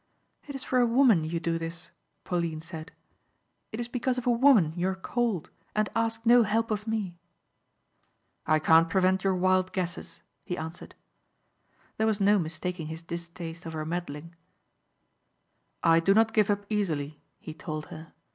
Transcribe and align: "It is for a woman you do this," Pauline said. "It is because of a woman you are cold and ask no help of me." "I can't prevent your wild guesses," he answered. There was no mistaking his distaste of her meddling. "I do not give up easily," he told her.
"It 0.47 0.55
is 0.55 0.63
for 0.63 0.79
a 0.79 0.87
woman 0.87 1.23
you 1.25 1.39
do 1.39 1.59
this," 1.59 1.91
Pauline 2.23 2.61
said. 2.61 2.91
"It 3.71 3.79
is 3.79 3.87
because 3.87 4.17
of 4.17 4.25
a 4.25 4.31
woman 4.31 4.73
you 4.75 4.87
are 4.87 4.95
cold 4.95 5.51
and 5.75 5.91
ask 5.95 6.25
no 6.25 6.41
help 6.41 6.71
of 6.71 6.87
me." 6.87 7.19
"I 8.47 8.57
can't 8.57 8.89
prevent 8.89 9.23
your 9.23 9.35
wild 9.35 9.71
guesses," 9.73 10.23
he 10.43 10.57
answered. 10.57 10.95
There 11.97 12.07
was 12.07 12.19
no 12.19 12.39
mistaking 12.39 12.87
his 12.87 13.03
distaste 13.03 13.67
of 13.67 13.73
her 13.73 13.85
meddling. 13.85 14.33
"I 15.83 15.99
do 15.99 16.15
not 16.15 16.33
give 16.33 16.49
up 16.49 16.65
easily," 16.67 17.21
he 17.39 17.53
told 17.53 17.85
her. 17.93 18.11